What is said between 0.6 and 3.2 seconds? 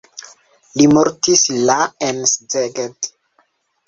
Li mortis la en Szeged.